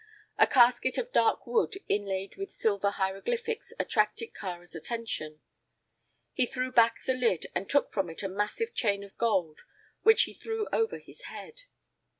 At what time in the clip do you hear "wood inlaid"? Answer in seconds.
1.45-2.35